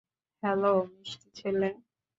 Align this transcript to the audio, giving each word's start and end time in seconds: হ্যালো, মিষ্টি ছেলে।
হ্যালো, 0.43 0.73
মিষ্টি 0.93 1.27
ছেলে। 1.37 1.69